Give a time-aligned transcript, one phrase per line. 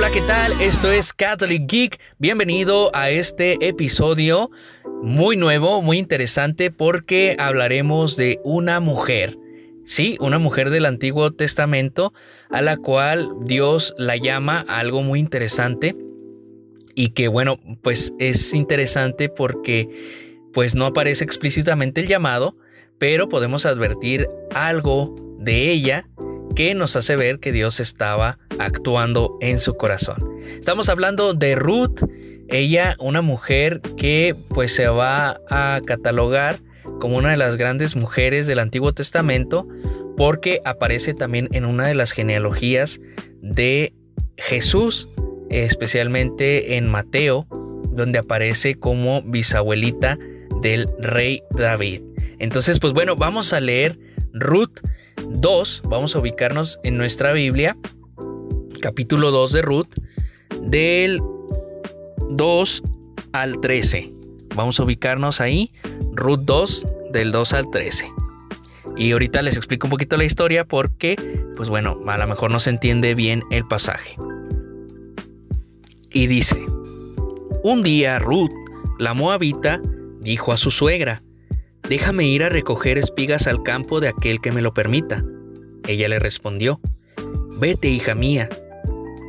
[0.00, 0.58] Hola, ¿qué tal?
[0.62, 2.00] Esto es Catholic Geek.
[2.18, 4.50] Bienvenido a este episodio
[5.02, 9.36] muy nuevo, muy interesante porque hablaremos de una mujer.
[9.84, 12.14] Sí, una mujer del Antiguo Testamento
[12.48, 15.94] a la cual Dios la llama algo muy interesante
[16.94, 19.90] y que bueno, pues es interesante porque
[20.54, 22.56] pues no aparece explícitamente el llamado,
[22.96, 26.08] pero podemos advertir algo de ella
[26.56, 30.18] que nos hace ver que Dios estaba actuando en su corazón.
[30.58, 32.02] Estamos hablando de Ruth,
[32.48, 36.60] ella una mujer que pues se va a catalogar
[37.00, 39.66] como una de las grandes mujeres del Antiguo Testamento
[40.16, 43.00] porque aparece también en una de las genealogías
[43.40, 43.94] de
[44.36, 45.08] Jesús,
[45.48, 47.46] especialmente en Mateo,
[47.92, 50.18] donde aparece como bisabuelita
[50.60, 52.02] del rey David.
[52.38, 53.98] Entonces, pues bueno, vamos a leer
[54.32, 54.80] Ruth
[55.28, 57.76] 2, vamos a ubicarnos en nuestra Biblia,
[58.80, 59.88] capítulo 2 de Ruth,
[60.62, 61.20] del
[62.30, 62.82] 2
[63.32, 64.12] al 13.
[64.54, 65.72] Vamos a ubicarnos ahí,
[66.12, 68.12] Ruth 2, del 2 al 13.
[68.96, 71.16] Y ahorita les explico un poquito la historia porque,
[71.56, 74.16] pues bueno, a lo mejor no se entiende bien el pasaje.
[76.12, 76.60] Y dice,
[77.62, 78.50] un día Ruth,
[78.98, 79.80] la moabita,
[80.20, 81.22] dijo a su suegra,
[81.88, 85.24] Déjame ir a recoger espigas al campo de aquel que me lo permita.
[85.88, 86.80] Ella le respondió,
[87.58, 88.48] Vete, hija mía.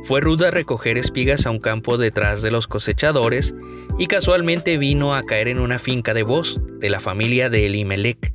[0.04, 3.54] Fue ruda a recoger espigas a un campo detrás de los cosechadores
[3.98, 8.34] y casualmente vino a caer en una finca de voz de la familia de Elimelech.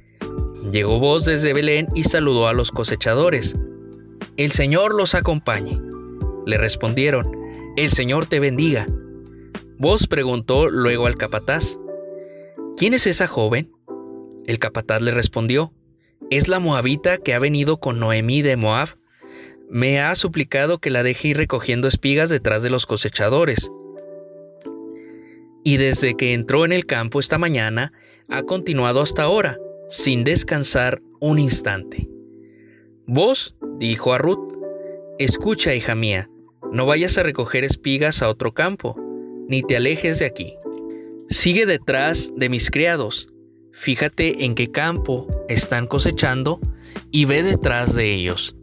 [0.71, 3.55] Llegó voz desde Belén y saludó a los cosechadores.
[4.37, 5.79] El Señor los acompañe.
[6.45, 7.29] Le respondieron,
[7.75, 8.85] El Señor te bendiga.
[9.77, 11.77] Vos preguntó luego al capataz,
[12.77, 13.71] ¿quién es esa joven?
[14.45, 15.73] El capataz le respondió,
[16.29, 18.89] es la moabita que ha venido con Noemí de Moab.
[19.69, 23.71] Me ha suplicado que la deje ir recogiendo espigas detrás de los cosechadores.
[25.64, 27.92] Y desde que entró en el campo esta mañana,
[28.30, 29.58] ha continuado hasta ahora,
[29.89, 32.08] sin descansar un instante.
[33.05, 34.58] Vos, dijo a Ruth,
[35.19, 36.30] escucha, hija mía,
[36.71, 38.95] no vayas a recoger espigas a otro campo,
[39.47, 40.55] ni te alejes de aquí.
[41.30, 43.27] Sigue detrás de mis criados,
[43.77, 46.59] Fíjate en qué campo están cosechando
[47.11, 48.56] y ve detrás de ellos.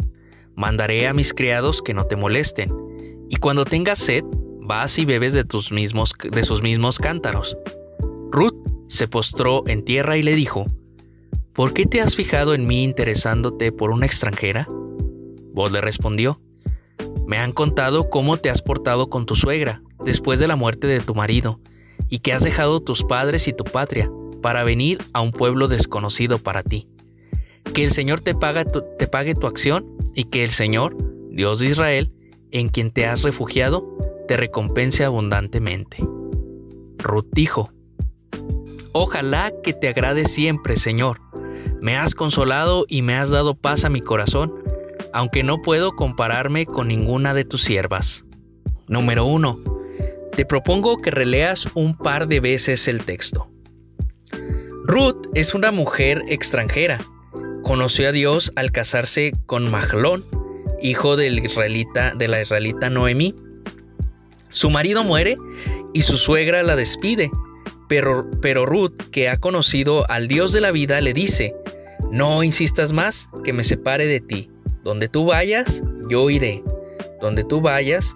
[0.57, 2.71] Mandaré a mis criados que no te molesten,
[3.29, 4.25] y cuando tengas sed,
[4.61, 7.57] vas y bebes de, tus mismos, de sus mismos cántaros.
[8.31, 8.57] Ruth
[8.89, 10.67] se postró en tierra y le dijo,
[11.53, 14.69] ¿Por qué te has fijado en mí interesándote por una extranjera?
[15.53, 16.41] Vos le respondió,
[17.27, 21.01] Me han contado cómo te has portado con tu suegra después de la muerte de
[21.01, 21.61] tu marido,
[22.09, 24.11] y que has dejado tus padres y tu patria
[24.43, 26.89] para venir a un pueblo desconocido para ti.
[27.73, 28.65] Que el Señor te, pague
[29.35, 30.97] tu acción y que el Señor,
[31.31, 32.13] Dios de Israel,
[32.51, 33.87] en quien te has refugiado,
[34.29, 35.97] te recompense abundantemente.
[36.99, 37.71] Ruth dijo,
[38.93, 41.21] Ojalá que te agrade siempre, Señor.
[41.81, 44.55] Me has consolado y me has dado paz a mi corazón,
[45.13, 48.25] aunque no puedo compararme con ninguna de tus siervas.
[48.87, 49.61] Número 1.
[50.37, 53.49] Te propongo que releas un par de veces el texto.
[54.85, 56.99] Ruth es una mujer extranjera.
[57.65, 60.25] Conoció a Dios al casarse con Mahlón,
[60.83, 63.35] hijo de la israelita Noemí.
[64.51, 65.37] Su marido muere
[65.95, 67.31] y su suegra la despide,
[67.89, 71.55] pero, pero Ruth, que ha conocido al Dios de la vida, le dice,
[72.11, 74.51] no insistas más que me separe de ti.
[74.83, 76.63] Donde tú vayas, yo iré.
[77.23, 78.15] Donde tú vayas,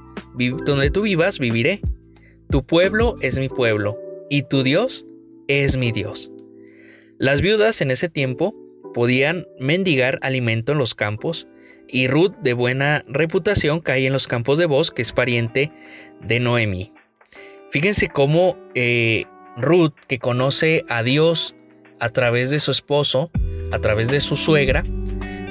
[0.67, 1.81] donde tú vivas, viviré.
[2.51, 3.99] Tu pueblo es mi pueblo
[4.29, 5.07] y tu Dios
[5.49, 6.31] es mi Dios.
[7.19, 8.55] Las viudas en ese tiempo
[8.95, 11.49] podían mendigar alimento en los campos
[11.89, 15.73] y Ruth, de buena reputación, cae en los campos de voz, que es pariente
[16.21, 16.93] de Noemí.
[17.71, 19.25] Fíjense cómo eh,
[19.57, 21.55] Ruth, que conoce a Dios
[21.99, 23.31] a través de su esposo,
[23.73, 24.85] a través de su suegra,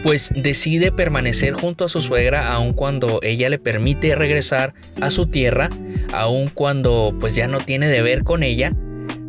[0.03, 5.25] pues decide permanecer junto a su suegra aun cuando ella le permite regresar a su
[5.25, 5.69] tierra,
[6.13, 8.73] aun cuando pues ya no tiene deber con ella.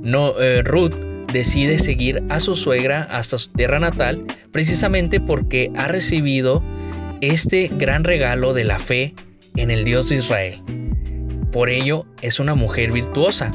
[0.00, 5.88] No, eh, Ruth decide seguir a su suegra hasta su tierra natal precisamente porque ha
[5.88, 6.62] recibido
[7.20, 9.14] este gran regalo de la fe
[9.56, 10.62] en el Dios de Israel.
[11.52, 13.52] Por ello es una mujer virtuosa,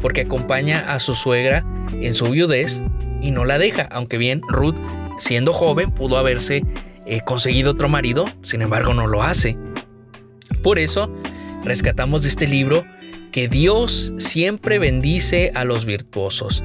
[0.00, 2.82] porque acompaña a su suegra en su viudez
[3.22, 4.76] y no la deja, aunque bien Ruth,
[5.18, 6.64] siendo joven, pudo haberse
[7.06, 9.56] eh, conseguido otro marido, sin embargo no lo hace.
[10.62, 11.12] Por eso,
[11.62, 12.84] rescatamos de este libro
[13.30, 16.62] que Dios siempre bendice a los virtuosos.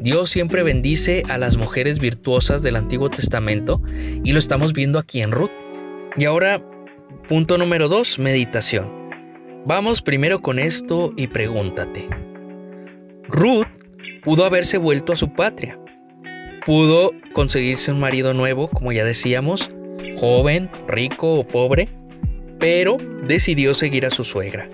[0.00, 3.82] Dios siempre bendice a las mujeres virtuosas del Antiguo Testamento
[4.24, 5.50] y lo estamos viendo aquí en Ruth.
[6.16, 6.62] Y ahora,
[7.28, 8.90] punto número 2, meditación.
[9.66, 12.08] Vamos primero con esto y pregúntate.
[13.28, 13.66] Ruth
[14.22, 15.78] pudo haberse vuelto a su patria.
[16.64, 19.70] Pudo conseguirse un marido nuevo, como ya decíamos,
[20.16, 21.90] joven, rico o pobre,
[22.58, 24.70] pero decidió seguir a su suegra.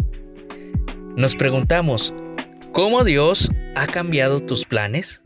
[1.17, 2.15] Nos preguntamos,
[2.73, 5.21] ¿cómo Dios ha cambiado tus planes?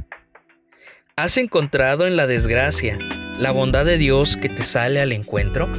[1.16, 2.98] ¿Has encontrado en la desgracia
[3.38, 5.72] la bondad de Dios que te sale al encuentro?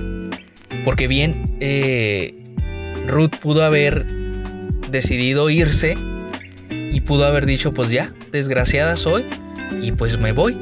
[0.86, 2.34] Porque bien, eh,
[3.08, 4.06] Ruth pudo haber
[4.90, 5.96] decidido irse
[6.70, 9.26] y pudo haber dicho, pues ya, desgraciada soy
[9.82, 10.58] y pues me voy.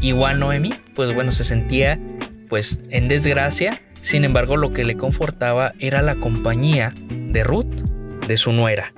[0.00, 2.00] Igual Noemí, pues bueno, se sentía
[2.48, 7.66] pues en desgracia, sin embargo lo que le confortaba era la compañía de Ruth,
[8.28, 8.92] de su nuera.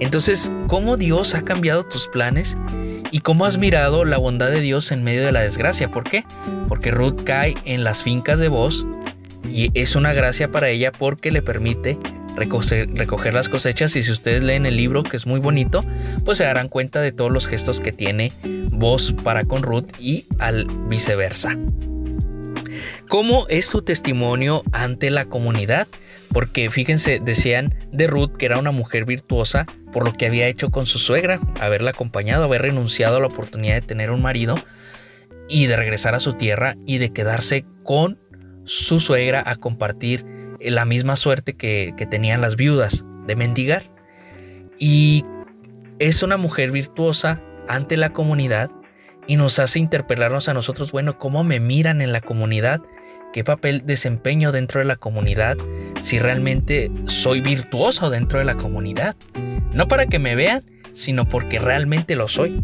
[0.00, 2.56] Entonces, ¿cómo Dios ha cambiado tus planes?
[3.10, 5.90] ¿Y cómo has mirado la bondad de Dios en medio de la desgracia?
[5.90, 6.24] ¿Por qué?
[6.68, 8.86] Porque Ruth cae en las fincas de voz
[9.48, 11.98] y es una gracia para ella porque le permite
[12.36, 15.80] recoger, las cosechas y si ustedes leen el libro que es muy bonito
[16.24, 18.32] pues se darán cuenta de todos los gestos que tiene
[18.72, 21.56] voz para con Ruth y al viceversa.
[23.08, 25.86] ¿Cómo es tu testimonio ante la comunidad?
[26.34, 30.70] Porque fíjense, decían de Ruth que era una mujer virtuosa por lo que había hecho
[30.70, 34.56] con su suegra, haberla acompañado, haber renunciado a la oportunidad de tener un marido
[35.48, 38.18] y de regresar a su tierra y de quedarse con
[38.64, 40.26] su suegra a compartir
[40.60, 43.84] la misma suerte que, tenían las viudas de mendigar.
[44.76, 45.24] Y
[46.00, 48.70] es una mujer virtuosa ante la comunidad
[49.26, 52.80] y nos hace interpelarnos a nosotros, bueno, ¿cómo me miran en la comunidad?
[53.32, 55.56] ¿Qué papel desempeño dentro de la comunidad?
[56.00, 59.16] Si realmente soy virtuoso dentro de la comunidad.
[59.72, 62.62] No para que me vean, sino porque realmente lo soy.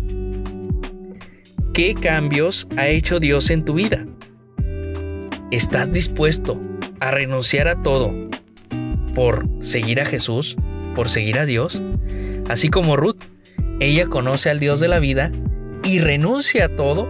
[1.73, 4.07] ¿Qué cambios ha hecho Dios en tu vida?
[5.51, 6.61] ¿Estás dispuesto
[7.01, 8.15] a renunciar a todo
[9.15, 10.57] por seguir a Jesús,
[10.95, 11.83] por seguir a Dios?
[12.49, 13.21] Así como Ruth,
[13.81, 15.33] ella conoce al Dios de la vida
[15.85, 17.09] y renuncia a todo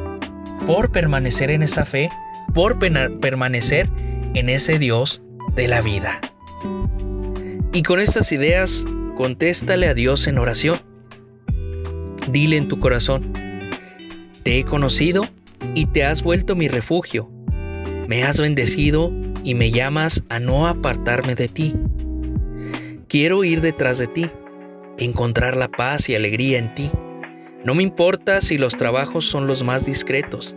[0.67, 2.11] por permanecer en esa fe,
[2.55, 3.89] por permanecer
[4.35, 5.23] en ese Dios
[5.55, 6.21] de la vida.
[7.73, 8.85] Y con estas ideas,
[9.17, 10.83] contéstale a Dios en oración.
[12.29, 13.33] Dile en tu corazón,
[14.43, 15.29] te he conocido
[15.75, 17.31] y te has vuelto mi refugio
[18.11, 19.13] me has bendecido
[19.45, 21.77] y me llamas a no apartarme de ti.
[23.07, 24.27] Quiero ir detrás de ti,
[24.99, 26.91] encontrar la paz y alegría en ti.
[27.63, 30.57] No me importa si los trabajos son los más discretos.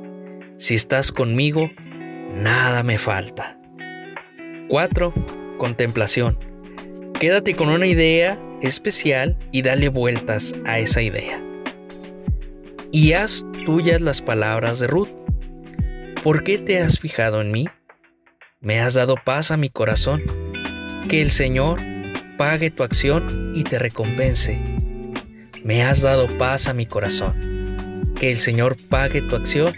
[0.57, 1.69] Si estás conmigo,
[2.33, 3.59] nada me falta.
[4.69, 5.13] 4.
[5.57, 6.39] Contemplación.
[7.19, 11.43] Quédate con una idea especial y dale vueltas a esa idea.
[12.91, 15.09] Y haz tuyas las palabras de Ruth.
[16.23, 17.67] ¿Por qué te has fijado en mí?
[18.61, 20.23] Me has dado paz a mi corazón.
[21.09, 21.79] Que el Señor
[22.37, 24.72] pague tu acción y te recompense.
[25.63, 28.13] Me has dado paz a mi corazón.
[28.19, 29.73] Que el Señor pague tu acción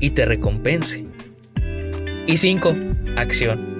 [0.00, 1.04] y te recompense.
[2.26, 2.74] Y 5.
[3.16, 3.76] Acción.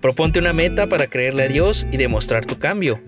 [0.00, 2.98] Proponte una meta para creerle a Dios y demostrar tu cambio.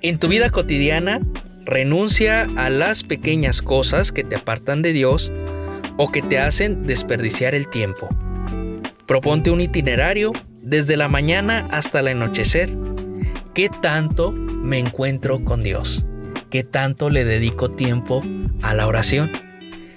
[0.00, 1.20] En tu vida cotidiana,
[1.64, 5.30] renuncia a las pequeñas cosas que te apartan de Dios
[5.98, 8.08] o que te hacen desperdiciar el tiempo.
[9.06, 12.76] Proponte un itinerario desde la mañana hasta el anochecer.
[13.54, 16.06] ¿Qué tanto me encuentro con Dios?
[16.52, 18.20] ¿Qué tanto le dedico tiempo
[18.60, 19.32] a la oración?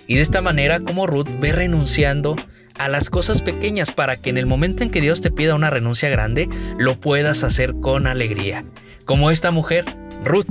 [0.07, 2.37] Y de esta manera, como Ruth, ve renunciando
[2.79, 5.69] a las cosas pequeñas para que en el momento en que Dios te pida una
[5.69, 6.47] renuncia grande,
[6.77, 8.63] lo puedas hacer con alegría.
[9.03, 9.83] Como esta mujer,
[10.23, 10.47] Ruth,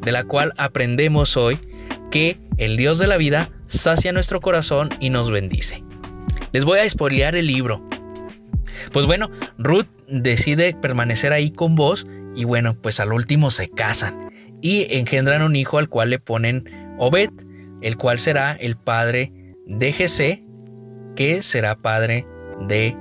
[0.00, 1.58] de la cual aprendemos hoy
[2.12, 5.82] que el Dios de la vida sacia nuestro corazón y nos bendice.
[6.52, 7.82] Les voy a spoilear el libro.
[8.92, 14.27] Pues bueno, Ruth decide permanecer ahí con vos y bueno, pues al último se casan
[14.60, 17.30] y engendran un hijo al cual le ponen Obed,
[17.80, 19.32] el cual será el padre
[19.66, 20.44] de Jesé,
[21.14, 22.26] que será padre
[22.66, 22.96] de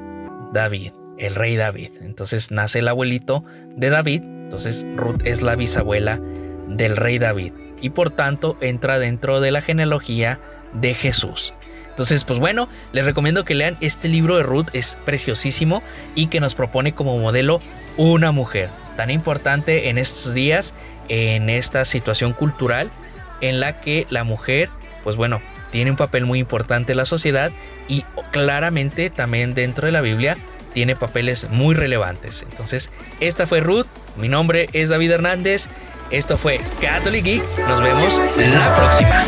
[0.53, 1.91] David, el rey David.
[2.01, 3.43] Entonces nace el abuelito
[3.75, 6.21] de David, entonces Ruth es la bisabuela
[6.67, 10.39] del rey David y por tanto entra dentro de la genealogía
[10.73, 11.53] de Jesús.
[11.89, 15.81] Entonces, pues bueno, les recomiendo que lean este libro de Ruth, es preciosísimo
[16.13, 17.59] y que nos propone como modelo
[17.97, 20.73] una mujer tan importante en estos días,
[21.07, 22.91] en esta situación cultural
[23.39, 24.69] en la que la mujer,
[25.03, 27.51] pues bueno, tiene un papel muy importante en la sociedad
[27.87, 30.37] y claramente también dentro de la Biblia
[30.73, 32.45] tiene papeles muy relevantes.
[32.49, 32.89] Entonces,
[33.21, 33.87] esta fue Ruth,
[34.17, 35.69] mi nombre es David Hernández
[36.11, 37.43] esto fue Catholic Geek.
[37.67, 39.23] Nos vemos la próxima.